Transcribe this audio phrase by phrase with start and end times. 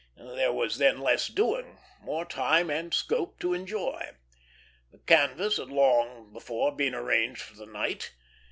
[0.17, 4.13] There was then less doing; more time and scope to enjoy.
[4.91, 8.11] The canvas had long before been arranged for the night.